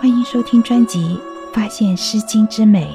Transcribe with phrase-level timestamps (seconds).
[0.00, 0.98] 欢迎收听专辑
[1.52, 2.90] 《发现诗经之美》，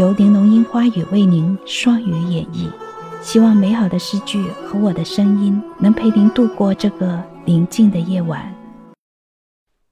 [0.00, 2.72] 由玲珑樱花雨为您双语演绎。
[3.20, 8.54] 希望美好的诗句和我的声音能陪您度过这个宁静的夜晚。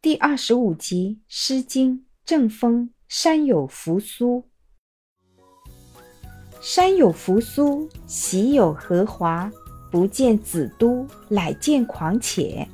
[0.00, 4.42] 第二十五集《诗经·正风·山有扶苏》。
[6.62, 9.52] 山有扶苏，喜有荷华。
[9.90, 12.66] 不见子都，乃见狂且。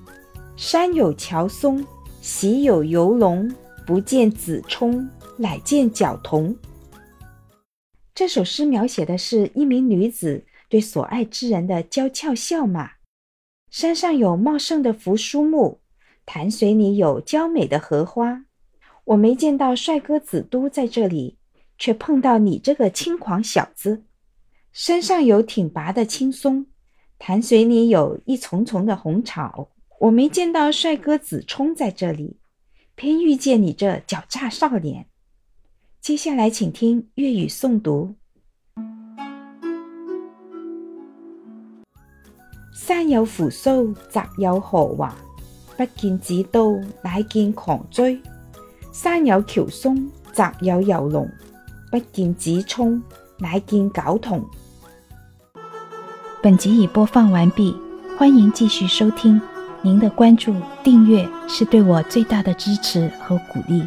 [0.54, 1.84] 山有乔松，
[2.22, 3.52] 喜有游龙。
[3.86, 6.56] 不见子冲，乃见角童。
[8.14, 12.92] 这首诗描写的是一名女子对所爱之人的娇俏笑骂。
[13.70, 15.80] 山上有茂盛的扶苏木，
[16.26, 18.44] 潭水里有娇美的荷花。
[19.04, 21.38] 我没见到帅哥子都在这里，
[21.78, 24.04] 却碰到你这个轻狂小子。
[24.72, 26.66] 山上有挺拔的青松，
[27.18, 29.70] 潭水里有一丛丛的红草。
[30.00, 32.38] 我没见到帅哥子冲在这里。
[33.00, 35.06] 偏遇见你这狡诈少年。
[36.02, 38.14] 接下来，请听粤语诵读：
[42.74, 45.16] 山有扶苏，泽有荷华。
[45.78, 48.20] 不见子刀，乃见狂追。
[48.92, 51.26] 山有乔松，泽有游龙。
[51.90, 53.02] 不见子冲，
[53.38, 54.44] 乃见狡童。
[56.42, 57.74] 本集已播放完毕，
[58.18, 59.40] 欢迎继续收听。
[59.82, 63.82] 您的关注、订阅是对我最大的支持和鼓励。